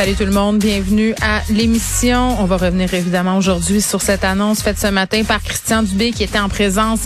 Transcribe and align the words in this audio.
Salut 0.00 0.14
tout 0.14 0.24
le 0.24 0.32
monde, 0.32 0.60
bienvenue 0.60 1.14
à 1.20 1.42
l'émission. 1.50 2.40
On 2.40 2.46
va 2.46 2.56
revenir 2.56 2.94
évidemment 2.94 3.36
aujourd'hui 3.36 3.82
sur 3.82 4.00
cette 4.00 4.24
annonce 4.24 4.62
faite 4.62 4.78
ce 4.78 4.86
matin 4.86 5.24
par 5.24 5.42
Christian 5.42 5.82
Dubé 5.82 6.10
qui 6.12 6.22
était 6.22 6.38
en 6.38 6.48
présence 6.48 7.00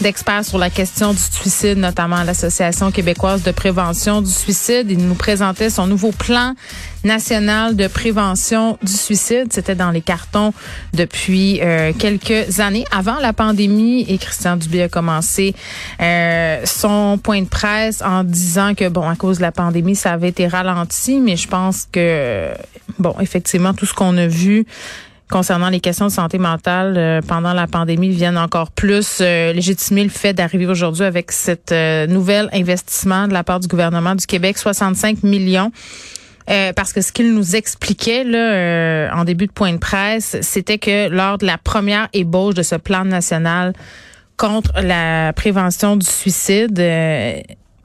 d'experts 0.00 0.44
sur 0.44 0.58
la 0.58 0.68
question 0.68 1.12
du 1.12 1.20
suicide, 1.20 1.78
notamment 1.78 2.24
l'Association 2.24 2.90
québécoise 2.90 3.44
de 3.44 3.52
prévention 3.52 4.20
du 4.20 4.32
suicide. 4.32 4.90
Il 4.90 4.98
nous 4.98 5.14
présentait 5.14 5.70
son 5.70 5.86
nouveau 5.86 6.10
plan 6.10 6.56
national 7.04 7.76
de 7.76 7.86
prévention 7.86 8.78
du 8.82 8.92
suicide. 8.92 9.48
C'était 9.50 9.74
dans 9.74 9.90
les 9.90 10.00
cartons 10.00 10.52
depuis 10.92 11.60
euh, 11.60 11.92
quelques 11.98 12.60
années, 12.60 12.84
avant 12.90 13.18
la 13.20 13.32
pandémie. 13.32 14.04
Et 14.08 14.18
Christian 14.18 14.56
Dubé 14.56 14.82
a 14.82 14.88
commencé 14.88 15.54
euh, 16.00 16.60
son 16.64 17.18
point 17.22 17.42
de 17.42 17.48
presse 17.48 18.02
en 18.02 18.24
disant 18.24 18.74
que, 18.74 18.88
bon, 18.88 19.08
à 19.08 19.16
cause 19.16 19.38
de 19.38 19.42
la 19.42 19.52
pandémie, 19.52 19.96
ça 19.96 20.12
avait 20.12 20.28
été 20.28 20.46
ralenti. 20.46 21.20
Mais 21.20 21.36
je 21.36 21.48
pense 21.48 21.86
que, 21.90 22.50
bon, 22.98 23.14
effectivement, 23.20 23.74
tout 23.74 23.86
ce 23.86 23.94
qu'on 23.94 24.16
a 24.16 24.26
vu 24.26 24.66
concernant 25.30 25.68
les 25.68 25.78
questions 25.78 26.06
de 26.06 26.12
santé 26.12 26.38
mentale 26.38 26.94
euh, 26.96 27.20
pendant 27.22 27.52
la 27.52 27.68
pandémie 27.68 28.08
viennent 28.08 28.36
encore 28.36 28.72
plus 28.72 29.20
légitimer 29.20 30.02
le 30.02 30.10
fait 30.10 30.32
d'arriver 30.32 30.66
aujourd'hui 30.66 31.04
avec 31.04 31.30
cette 31.30 31.72
nouvelle 32.08 32.48
investissement 32.52 33.28
de 33.28 33.32
la 33.32 33.44
part 33.44 33.60
du 33.60 33.68
gouvernement 33.68 34.16
du 34.16 34.26
Québec, 34.26 34.58
65 34.58 35.22
millions 35.22 35.70
euh, 36.50 36.72
parce 36.72 36.92
que 36.92 37.00
ce 37.00 37.12
qu'il 37.12 37.32
nous 37.34 37.54
expliquait 37.54 38.24
là, 38.24 38.38
euh, 38.38 39.08
en 39.12 39.24
début 39.24 39.46
de 39.46 39.52
point 39.52 39.72
de 39.72 39.78
presse, 39.78 40.36
c'était 40.40 40.78
que 40.78 41.08
lors 41.08 41.38
de 41.38 41.46
la 41.46 41.58
première 41.58 42.08
ébauche 42.12 42.54
de 42.54 42.62
ce 42.62 42.74
plan 42.74 43.04
national 43.04 43.72
contre 44.36 44.72
la 44.82 45.32
prévention 45.32 45.96
du 45.96 46.06
suicide, 46.06 46.78
euh, 46.80 47.40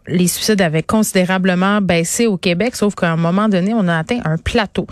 les 0.08 0.28
suicides 0.28 0.62
avaient 0.62 0.84
considérablement 0.84 1.82
baissé 1.82 2.28
au 2.28 2.38
Québec, 2.38 2.76
sauf 2.76 2.96
qu'à 2.96 3.12
un 3.12 3.18
moment 3.18 3.50
donné, 3.50 3.74
on 3.74 3.88
a 3.88 3.98
atteint 3.98 4.20
un 4.26 4.38
plateau. 4.38 4.88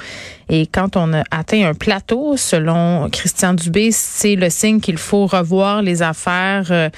Et 0.49 0.67
quand 0.67 0.97
on 0.97 1.13
a 1.13 1.23
atteint 1.31 1.67
un 1.67 1.73
plateau, 1.73 2.35
selon 2.37 3.09
Christian 3.11 3.53
Dubé, 3.53 3.91
c'est 3.91 4.35
le 4.35 4.49
signe 4.49 4.79
qu'il 4.79 4.97
faut 4.97 5.25
revoir 5.25 5.81
les 5.81 6.01
affaires, 6.01 6.67
euh, 6.71 6.89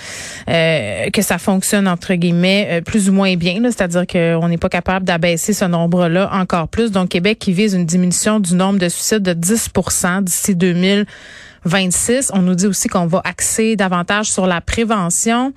euh 0.49 1.09
que 1.11 1.21
ça 1.21 1.37
fonctionne 1.37 1.87
entre 1.87 2.13
guillemets 2.15 2.67
euh, 2.71 2.81
plus 2.81 3.09
ou 3.09 3.13
moins 3.13 3.35
bien. 3.35 3.61
C'est-à-dire 3.63 4.07
qu'on 4.07 4.47
n'est 4.47 4.57
pas 4.57 4.69
capable 4.69 5.05
d'abaisser 5.05 5.53
ce 5.53 5.65
nombre-là 5.65 6.29
encore 6.33 6.67
plus. 6.67 6.91
Donc 6.91 7.09
Québec 7.09 7.39
qui 7.39 7.53
vise 7.53 7.73
une 7.73 7.85
diminution 7.85 8.39
du 8.39 8.55
nombre 8.55 8.79
de 8.79 8.89
suicides 8.89 9.23
de 9.23 9.33
10% 9.33 10.23
d'ici 10.23 10.55
2026. 10.55 12.31
On 12.33 12.41
nous 12.41 12.55
dit 12.55 12.67
aussi 12.67 12.87
qu'on 12.87 13.07
va 13.07 13.21
axer 13.23 13.75
davantage 13.75 14.31
sur 14.31 14.47
la 14.47 14.61
prévention. 14.61 15.53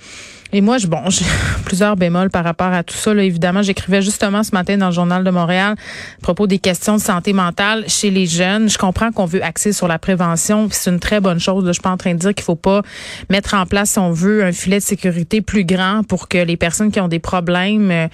Et 0.52 0.62
moi, 0.62 0.78
je, 0.78 0.86
bon, 0.86 1.10
j'ai 1.10 1.27
plusieurs 1.66 1.96
bémols 1.96 2.30
par 2.30 2.42
rapport 2.42 2.72
à 2.72 2.82
tout 2.82 2.94
ça. 2.94 3.12
Là, 3.12 3.22
évidemment, 3.22 3.62
j'écrivais 3.62 4.00
justement 4.00 4.42
ce 4.42 4.52
matin 4.52 4.78
dans 4.78 4.86
le 4.86 4.92
Journal 4.92 5.22
de 5.22 5.30
Montréal 5.30 5.74
à 5.74 6.22
propos 6.22 6.46
des 6.46 6.58
questions 6.58 6.96
de 6.96 7.02
santé 7.02 7.34
mentale 7.34 7.84
chez 7.88 8.10
les 8.10 8.27
jeunes. 8.27 8.69
Je 8.69 8.78
comprends 8.78 9.12
qu'on 9.12 9.26
veut 9.26 9.42
axer 9.42 9.72
sur 9.72 9.88
la 9.88 9.98
prévention, 9.98 10.69
c'est 10.70 10.91
une 10.91 11.00
très 11.00 11.20
bonne 11.20 11.38
chose. 11.41 11.66
Je 11.66 11.72
suis 11.72 11.82
pas 11.82 11.91
en 11.91 11.98
train 11.98 12.14
de 12.14 12.19
dire 12.19 12.34
qu'il 12.34 12.44
faut 12.44 12.54
pas 12.54 12.82
mettre 13.28 13.54
en 13.54 13.66
place, 13.66 13.91
si 13.91 13.98
on 13.98 14.10
veut, 14.10 14.44
un 14.44 14.52
filet 14.52 14.78
de 14.78 14.84
sécurité 14.84 15.42
plus 15.42 15.64
grand 15.64 16.02
pour 16.02 16.28
que 16.28 16.38
les 16.38 16.56
personnes 16.56 16.91
qui 16.91 17.00
ont 17.00 17.08
des 17.08 17.19
problèmes, 17.19 17.91
euh, 17.91 18.08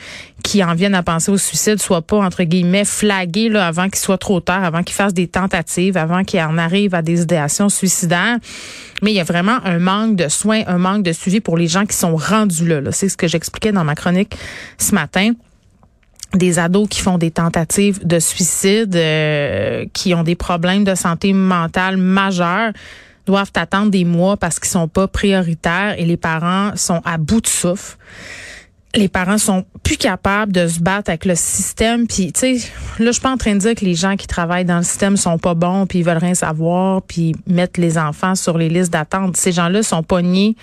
qui 0.45 0.62
en 0.62 0.75
viennent 0.75 0.95
à 0.95 1.03
penser 1.03 1.33
au 1.33 1.39
suicide, 1.39 1.81
soient 1.81 2.03
pas 2.03 2.19
entre 2.19 2.45
guillemets 2.45 2.84
flaguées 2.84 3.48
là, 3.48 3.67
avant 3.67 3.89
qu'il 3.89 3.98
soit 3.98 4.19
trop 4.19 4.41
tard, 4.41 4.62
avant 4.62 4.83
qu'ils 4.83 4.95
fassent 4.95 5.14
des 5.14 5.27
tentatives, 5.27 5.97
avant 5.97 6.23
qu'ils 6.23 6.42
en 6.42 6.59
arrivent 6.59 6.95
à 6.95 7.01
des 7.01 7.23
idéations 7.23 7.70
suicidaires. 7.70 8.36
Mais 9.03 9.11
il 9.11 9.14
y 9.14 9.20
a 9.20 9.24
vraiment 9.24 9.58
un 9.64 9.79
manque 9.79 10.17
de 10.17 10.29
soins, 10.29 10.63
un 10.67 10.77
manque 10.77 11.02
de 11.02 11.13
suivi 11.13 11.41
pour 11.41 11.57
les 11.57 11.67
gens 11.67 11.86
qui 11.86 11.96
sont 11.96 12.14
rendus 12.14 12.68
là. 12.68 12.80
C'est 12.92 13.08
ce 13.08 13.17
que 13.17 13.27
j'expliquais 13.27 13.73
dans 13.73 13.85
ma 13.85 13.95
chronique 13.95 14.36
ce 14.79 14.95
matin 14.95 15.33
des 16.35 16.58
ados 16.58 16.89
qui 16.89 17.01
font 17.01 17.17
des 17.17 17.30
tentatives 17.30 18.07
de 18.07 18.18
suicide, 18.18 18.95
euh, 18.97 19.86
qui 19.95 20.14
ont 20.14 20.24
des 20.24 20.35
problèmes 20.35 20.85
de 20.85 20.95
santé 20.95 21.33
mentale 21.33 21.97
majeurs 21.97 22.73
doivent 23.24 23.52
attendre 23.55 23.91
des 23.91 24.05
mois 24.05 24.36
parce 24.36 24.61
qu'ils 24.61 24.70
sont 24.70 24.89
pas 24.89 25.08
prioritaires 25.08 25.95
et 25.97 26.05
les 26.05 26.18
parents 26.18 26.73
sont 26.77 27.01
à 27.07 27.17
bout 27.17 27.41
de 27.41 27.47
souffle 27.47 27.97
les 28.94 29.08
parents 29.08 29.38
sont 29.38 29.64
plus 29.82 29.96
capables 29.96 30.52
de 30.52 30.66
se 30.66 30.80
battre 30.80 31.10
avec 31.10 31.24
le 31.24 31.34
système. 31.34 32.06
Puis, 32.06 32.32
tu 32.32 32.58
sais, 32.58 32.70
là, 32.98 33.06
je 33.06 33.12
suis 33.12 33.20
pas 33.20 33.32
en 33.32 33.36
train 33.36 33.55
de 33.55 33.58
dire 33.58 33.74
que 33.74 33.84
les 33.84 33.94
gens 33.94 34.16
qui 34.16 34.27
travaillent 34.27 34.64
dans 34.64 34.78
le 34.78 34.84
système 34.84 35.16
sont 35.16 35.38
pas 35.38 35.55
bons, 35.55 35.86
puis 35.86 36.00
ils 36.00 36.05
veulent 36.05 36.18
rien 36.18 36.34
savoir, 36.34 37.02
puis 37.02 37.34
mettre 37.46 37.80
les 37.80 37.98
enfants 37.98 38.34
sur 38.34 38.56
les 38.56 38.68
listes 38.68 38.92
d'attente. 38.92 39.36
Ces 39.36 39.52
gens-là 39.52 39.82
sont 39.82 40.02
pognés 40.02 40.56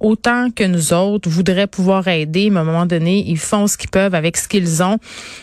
autant 0.00 0.50
que 0.50 0.64
nous 0.64 0.92
autres, 0.92 1.28
voudraient 1.28 1.68
pouvoir 1.68 2.08
aider, 2.08 2.50
mais 2.50 2.58
à 2.58 2.62
un 2.62 2.64
moment 2.64 2.86
donné, 2.86 3.24
ils 3.26 3.38
font 3.38 3.68
ce 3.68 3.78
qu'ils 3.78 3.90
peuvent 3.90 4.14
avec 4.14 4.36
ce 4.36 4.48
qu'ils 4.48 4.82
ont 4.82 4.98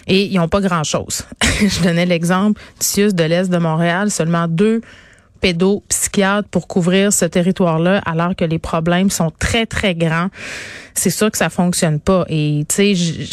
et 0.08 0.26
ils 0.26 0.36
n'ont 0.36 0.50
pas 0.50 0.60
grand-chose. 0.60 1.24
je 1.62 1.82
donnais 1.82 2.06
l'exemple 2.06 2.62
du 2.80 2.86
CIUS 2.86 3.14
de 3.14 3.24
l'Est 3.24 3.50
de 3.50 3.58
Montréal, 3.58 4.12
seulement 4.12 4.48
deux 4.50 4.82
pédopsychiatres 5.40 6.48
pour 6.50 6.68
couvrir 6.68 7.14
ce 7.14 7.26
territoire-là, 7.26 8.02
alors 8.06 8.36
que 8.36 8.46
les 8.46 8.60
problèmes 8.60 9.10
sont 9.10 9.32
très, 9.38 9.66
très 9.66 9.96
grands. 9.96 10.30
C'est 10.94 11.10
sûr 11.10 11.32
que 11.32 11.38
ça 11.38 11.50
fonctionne 11.50 12.00
pas. 12.00 12.26
Et, 12.30 12.66
tu 12.68 12.96
sais, 12.96 13.30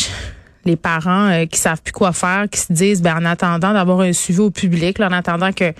les 0.64 0.76
parents 0.76 1.28
euh, 1.30 1.46
qui 1.46 1.58
savent 1.58 1.82
plus 1.82 1.92
quoi 1.92 2.12
faire, 2.12 2.46
qui 2.50 2.60
se 2.60 2.72
disent, 2.72 3.02
ben, 3.02 3.16
en 3.16 3.24
attendant 3.24 3.72
d'avoir 3.72 4.00
un 4.00 4.12
suivi 4.12 4.40
au 4.40 4.50
public, 4.50 5.00
en 5.00 5.12
attendant 5.12 5.52
que 5.52 5.72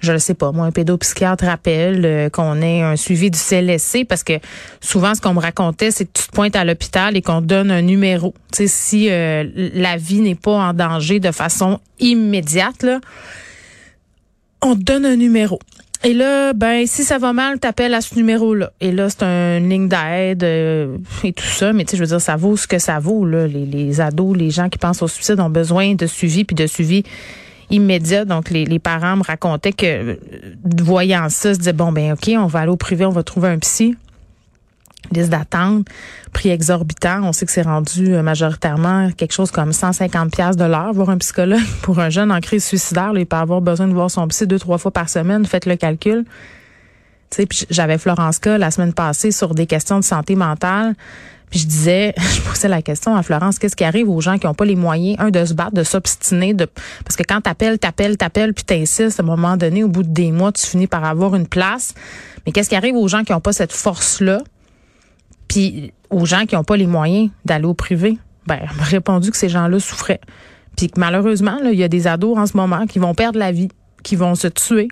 je 0.00 0.12
ne 0.12 0.18
sais 0.18 0.34
pas, 0.34 0.50
moi, 0.50 0.66
un 0.66 0.70
pédopsychiatre 0.70 1.44
rappelle 1.44 2.04
euh, 2.04 2.30
qu'on 2.30 2.62
ait 2.62 2.80
un 2.80 2.96
suivi 2.96 3.30
du 3.30 3.38
CLSC 3.38 4.06
parce 4.08 4.24
que 4.24 4.32
souvent, 4.80 5.14
ce 5.14 5.20
qu'on 5.20 5.34
me 5.34 5.40
racontait, 5.40 5.90
c'est 5.90 6.06
que 6.06 6.12
tu 6.14 6.26
te 6.26 6.32
pointes 6.32 6.56
à 6.56 6.64
l'hôpital 6.64 7.16
et 7.16 7.22
qu'on 7.22 7.42
donne 7.42 7.70
un 7.70 7.82
numéro. 7.82 8.34
Tu 8.52 8.62
sais, 8.62 8.66
si 8.66 9.10
euh, 9.10 9.44
la 9.54 9.96
vie 9.96 10.20
n'est 10.20 10.34
pas 10.34 10.52
en 10.52 10.72
danger 10.72 11.20
de 11.20 11.30
façon 11.30 11.80
immédiate, 11.98 12.82
là, 12.82 13.00
on 14.62 14.74
te 14.74 14.82
donne 14.82 15.06
un 15.06 15.16
numéro. 15.16 15.58
Et 16.02 16.14
là, 16.14 16.54
ben, 16.54 16.86
si 16.86 17.04
ça 17.04 17.18
va 17.18 17.34
mal, 17.34 17.58
t'appelles 17.58 17.92
à 17.92 18.00
ce 18.00 18.14
numéro-là. 18.14 18.72
Et 18.80 18.90
là, 18.90 19.10
c'est 19.10 19.22
une 19.22 19.68
ligne 19.68 19.86
d'aide 19.86 20.42
euh, 20.42 20.96
et 21.22 21.34
tout 21.34 21.44
ça. 21.44 21.74
Mais 21.74 21.84
tu 21.84 21.90
sais, 21.90 21.96
je 21.98 22.02
veux 22.02 22.08
dire, 22.08 22.20
ça 22.20 22.36
vaut 22.36 22.56
ce 22.56 22.66
que 22.66 22.78
ça 22.78 22.98
vaut. 22.98 23.26
Là. 23.26 23.46
Les, 23.46 23.66
les 23.66 24.00
ados, 24.00 24.34
les 24.34 24.50
gens 24.50 24.70
qui 24.70 24.78
pensent 24.78 25.02
au 25.02 25.08
suicide 25.08 25.40
ont 25.40 25.50
besoin 25.50 25.94
de 25.94 26.06
suivi 26.06 26.44
puis 26.44 26.54
de 26.54 26.66
suivi 26.66 27.02
immédiat. 27.68 28.24
Donc, 28.24 28.48
les, 28.48 28.64
les 28.64 28.78
parents 28.78 29.16
me 29.16 29.22
racontaient 29.22 29.74
que, 29.74 30.12
euh, 30.12 30.16
voyant 30.82 31.28
ça, 31.28 31.52
se 31.52 31.58
disaient, 31.58 31.74
bon, 31.74 31.92
ben, 31.92 32.12
OK, 32.12 32.30
on 32.34 32.46
va 32.46 32.60
aller 32.60 32.72
au 32.72 32.76
privé, 32.76 33.04
on 33.04 33.10
va 33.10 33.22
trouver 33.22 33.48
un 33.48 33.58
psy 33.58 33.94
liste 35.12 35.30
d'attente, 35.30 35.86
prix 36.32 36.50
exorbitant. 36.50 37.22
On 37.24 37.32
sait 37.32 37.46
que 37.46 37.52
c'est 37.52 37.62
rendu 37.62 38.14
euh, 38.14 38.22
majoritairement 38.22 39.10
quelque 39.12 39.32
chose 39.32 39.50
comme 39.50 39.72
150 39.72 40.32
pièces 40.32 40.56
de 40.56 40.64
l'heure 40.64 40.92
voir 40.92 41.10
un 41.10 41.18
psychologue 41.18 41.60
pour 41.82 41.98
un 42.00 42.10
jeune 42.10 42.30
en 42.30 42.40
crise 42.40 42.64
suicidaire. 42.64 43.12
il 43.16 43.26
peut 43.26 43.36
avoir 43.36 43.60
besoin 43.60 43.88
de 43.88 43.94
voir 43.94 44.10
son 44.10 44.26
psy 44.28 44.46
deux 44.46 44.58
trois 44.58 44.78
fois 44.78 44.90
par 44.90 45.08
semaine. 45.08 45.44
Faites 45.46 45.66
le 45.66 45.76
calcul. 45.76 46.24
Tu 47.30 47.42
sais, 47.42 47.66
j'avais 47.70 47.98
Florence 47.98 48.38
K 48.38 48.46
la 48.46 48.70
semaine 48.70 48.92
passée 48.92 49.30
sur 49.30 49.54
des 49.54 49.66
questions 49.66 49.98
de 49.98 50.04
santé 50.04 50.34
mentale. 50.34 50.94
Puis 51.50 51.60
je 51.60 51.66
disais, 51.66 52.14
je 52.34 52.40
posais 52.42 52.68
la 52.68 52.80
question 52.80 53.14
à 53.16 53.22
Florence, 53.22 53.58
qu'est-ce 53.58 53.76
qui 53.76 53.84
arrive 53.84 54.08
aux 54.08 54.20
gens 54.20 54.38
qui 54.38 54.46
n'ont 54.46 54.54
pas 54.54 54.64
les 54.64 54.76
moyens, 54.76 55.16
un, 55.18 55.30
de 55.30 55.44
se 55.44 55.52
battre, 55.52 55.74
de 55.74 55.82
s'obstiner, 55.82 56.54
de 56.54 56.66
parce 57.04 57.16
que 57.16 57.24
quand 57.28 57.40
t'appelles, 57.40 57.78
t'appelles, 57.78 58.16
t'appelles, 58.16 58.54
puis 58.54 58.64
t'insistes, 58.64 59.18
à 59.18 59.22
un 59.22 59.26
moment 59.26 59.56
donné, 59.56 59.84
au 59.84 59.88
bout 59.88 60.04
de 60.04 60.08
des 60.08 60.30
mois, 60.30 60.52
tu 60.52 60.64
finis 60.64 60.86
par 60.86 61.04
avoir 61.04 61.34
une 61.34 61.46
place. 61.46 61.94
Mais 62.46 62.52
qu'est-ce 62.52 62.68
qui 62.68 62.76
arrive 62.76 62.94
aux 62.94 63.08
gens 63.08 63.24
qui 63.24 63.32
n'ont 63.32 63.40
pas 63.40 63.52
cette 63.52 63.72
force-là? 63.72 64.42
Puis 65.50 65.92
aux 66.10 66.26
gens 66.26 66.46
qui 66.46 66.54
n'ont 66.54 66.62
pas 66.62 66.76
les 66.76 66.86
moyens 66.86 67.30
d'aller 67.44 67.64
au 67.64 67.74
privé, 67.74 68.18
ben, 68.46 68.60
m'a 68.78 68.84
répondu 68.84 69.32
que 69.32 69.36
ces 69.36 69.48
gens-là 69.48 69.80
souffraient. 69.80 70.20
Puis 70.76 70.88
malheureusement, 70.96 71.58
il 71.64 71.76
y 71.76 71.82
a 71.82 71.88
des 71.88 72.06
ados 72.06 72.38
en 72.38 72.46
ce 72.46 72.56
moment 72.56 72.86
qui 72.86 73.00
vont 73.00 73.14
perdre 73.14 73.36
la 73.36 73.50
vie, 73.50 73.68
qui 74.04 74.14
vont 74.14 74.36
se 74.36 74.46
tuer 74.46 74.86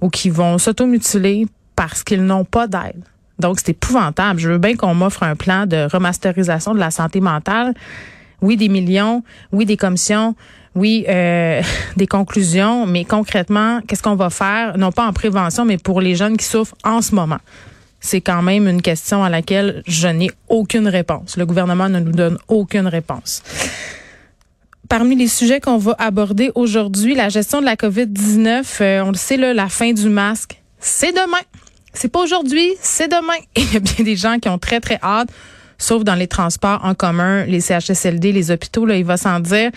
ou 0.00 0.08
qui 0.08 0.30
vont 0.30 0.58
s'automutiler 0.58 1.46
parce 1.76 2.02
qu'ils 2.02 2.24
n'ont 2.24 2.44
pas 2.44 2.66
d'aide. 2.66 3.04
Donc, 3.38 3.60
c'est 3.60 3.70
épouvantable. 3.70 4.40
Je 4.40 4.50
veux 4.50 4.58
bien 4.58 4.74
qu'on 4.74 4.94
m'offre 4.94 5.22
un 5.22 5.36
plan 5.36 5.64
de 5.64 5.88
remasterisation 5.88 6.74
de 6.74 6.80
la 6.80 6.90
santé 6.90 7.20
mentale. 7.20 7.72
Oui, 8.42 8.56
des 8.56 8.68
millions, 8.68 9.22
oui, 9.52 9.64
des 9.64 9.76
commissions, 9.76 10.34
oui, 10.74 11.04
euh, 11.08 11.62
des 11.96 12.08
conclusions, 12.08 12.84
mais 12.84 13.04
concrètement, 13.04 13.80
qu'est-ce 13.86 14.02
qu'on 14.02 14.16
va 14.16 14.30
faire, 14.30 14.76
non 14.76 14.90
pas 14.90 15.06
en 15.06 15.12
prévention, 15.12 15.64
mais 15.64 15.78
pour 15.78 16.00
les 16.00 16.16
jeunes 16.16 16.36
qui 16.36 16.46
souffrent 16.46 16.74
en 16.82 17.00
ce 17.00 17.14
moment? 17.14 17.38
C'est 18.04 18.20
quand 18.20 18.42
même 18.42 18.68
une 18.68 18.82
question 18.82 19.24
à 19.24 19.30
laquelle 19.30 19.82
je 19.86 20.08
n'ai 20.08 20.30
aucune 20.50 20.88
réponse. 20.88 21.38
Le 21.38 21.46
gouvernement 21.46 21.88
ne 21.88 22.00
nous 22.00 22.12
donne 22.12 22.36
aucune 22.48 22.86
réponse. 22.86 23.42
Parmi 24.90 25.16
les 25.16 25.26
sujets 25.26 25.58
qu'on 25.58 25.78
va 25.78 25.96
aborder 25.98 26.52
aujourd'hui, 26.54 27.14
la 27.14 27.30
gestion 27.30 27.60
de 27.60 27.64
la 27.64 27.76
COVID-19, 27.76 28.64
euh, 28.82 29.04
on 29.04 29.08
le 29.08 29.16
sait, 29.16 29.38
là, 29.38 29.54
la 29.54 29.70
fin 29.70 29.94
du 29.94 30.10
masque, 30.10 30.60
c'est 30.78 31.12
demain. 31.12 31.40
C'est 31.94 32.12
pas 32.12 32.20
aujourd'hui, 32.20 32.74
c'est 32.82 33.08
demain. 33.08 33.38
il 33.56 33.72
y 33.72 33.76
a 33.78 33.80
bien 33.80 34.04
des 34.04 34.16
gens 34.16 34.38
qui 34.38 34.50
ont 34.50 34.58
très, 34.58 34.80
très 34.80 34.98
hâte 35.02 35.30
sauf 35.78 36.04
dans 36.04 36.14
les 36.14 36.28
transports 36.28 36.80
en 36.84 36.94
commun, 36.94 37.44
les 37.46 37.60
CHSLD, 37.60 38.32
les 38.32 38.50
hôpitaux. 38.50 38.86
Là, 38.86 38.96
il 38.96 39.04
va 39.04 39.16
sans 39.16 39.40
dire. 39.40 39.70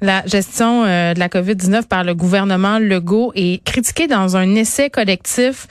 La 0.00 0.24
gestion 0.26 0.84
euh, 0.84 1.14
de 1.14 1.18
la 1.18 1.28
COVID-19 1.28 1.84
par 1.84 2.02
le 2.02 2.14
gouvernement 2.14 2.78
Legault 2.78 3.32
est 3.34 3.62
critiquée 3.62 4.06
dans 4.06 4.36
un 4.36 4.54
essai 4.54 4.90
collectif 4.90 5.68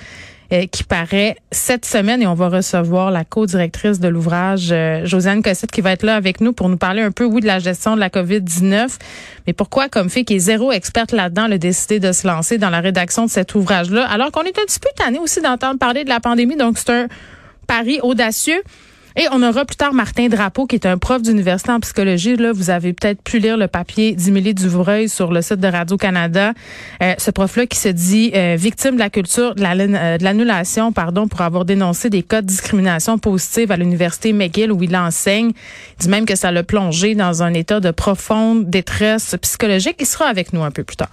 euh, 0.51 0.65
qui 0.67 0.83
paraît 0.83 1.37
cette 1.51 1.85
semaine. 1.85 2.21
Et 2.21 2.27
on 2.27 2.33
va 2.33 2.49
recevoir 2.49 3.11
la 3.11 3.23
co-directrice 3.23 3.99
de 3.99 4.07
l'ouvrage, 4.07 4.69
euh, 4.71 5.05
Josiane 5.05 5.41
Cossette, 5.41 5.71
qui 5.71 5.81
va 5.81 5.91
être 5.91 6.03
là 6.03 6.15
avec 6.15 6.41
nous 6.41 6.53
pour 6.53 6.69
nous 6.69 6.77
parler 6.77 7.01
un 7.01 7.11
peu, 7.11 7.25
oui, 7.25 7.41
de 7.41 7.47
la 7.47 7.59
gestion 7.59 7.95
de 7.95 7.99
la 7.99 8.09
COVID-19, 8.09 8.97
mais 9.47 9.53
pourquoi, 9.53 9.89
comme 9.89 10.09
fait 10.09 10.23
qui 10.23 10.35
est 10.35 10.39
zéro 10.39 10.71
experte 10.71 11.11
là-dedans, 11.11 11.51
a 11.51 11.57
décidé 11.57 11.99
de 11.99 12.11
se 12.11 12.27
lancer 12.27 12.57
dans 12.57 12.69
la 12.69 12.81
rédaction 12.81 13.25
de 13.25 13.29
cet 13.29 13.55
ouvrage-là, 13.55 14.05
alors 14.05 14.31
qu'on 14.31 14.43
est 14.43 14.57
un 14.59 14.65
petit 14.65 14.79
peu 14.79 14.89
tanné 14.95 15.19
aussi 15.19 15.41
d'entendre 15.41 15.79
parler 15.79 16.03
de 16.03 16.09
la 16.09 16.19
pandémie, 16.19 16.55
donc 16.55 16.77
c'est 16.77 16.91
un 16.91 17.07
pari 17.67 17.99
audacieux. 18.01 18.61
Et 19.15 19.27
on 19.31 19.43
aura 19.43 19.63
plus 19.63 19.75
tard 19.75 19.93
Martin 19.93 20.27
Drapeau, 20.27 20.65
qui 20.65 20.75
est 20.75 20.87
un 20.87 20.97
prof 20.97 21.21
d'université 21.21 21.71
en 21.71 21.79
psychologie. 21.79 22.35
Là, 22.35 22.51
vous 22.51 22.71
avez 22.71 22.93
peut-être 22.93 23.21
pu 23.21 23.37
lire 23.37 23.57
le 23.57 23.67
papier 23.67 24.13
d'Émilie 24.13 24.55
Duvreuil 24.55 25.07
sur 25.07 25.31
le 25.31 25.43
site 25.43 25.59
de 25.59 25.67
Radio-Canada. 25.67 26.53
Euh, 27.01 27.13
ce 27.19 27.29
prof-là 27.29 27.67
qui 27.67 27.77
se 27.77 27.89
dit 27.89 28.31
euh, 28.35 28.55
victime 28.57 28.95
de 28.95 28.99
la 28.99 29.11
culture 29.11 29.53
de 29.53 29.63
euh, 29.63 30.17
l'annulation, 30.19 30.91
pardon, 30.91 31.27
pour 31.27 31.41
avoir 31.41 31.63
dénoncé 31.63 32.09
des 32.09 32.23
cas 32.23 32.41
de 32.41 32.47
discrimination 32.47 33.19
positive 33.19 33.71
à 33.71 33.77
l'université 33.77 34.33
McGill 34.33 34.71
où 34.71 34.81
il 34.81 34.95
enseigne. 34.95 35.51
Il 35.99 36.03
dit 36.03 36.09
même 36.09 36.25
que 36.25 36.35
ça 36.35 36.51
l'a 36.51 36.63
plongé 36.63 37.13
dans 37.13 37.43
un 37.43 37.53
état 37.53 37.79
de 37.79 37.91
profonde 37.91 38.67
détresse 38.69 39.35
psychologique. 39.41 39.97
Il 39.99 40.07
sera 40.07 40.25
avec 40.25 40.53
nous 40.53 40.63
un 40.63 40.71
peu 40.71 40.83
plus 40.83 40.95
tard. 40.95 41.09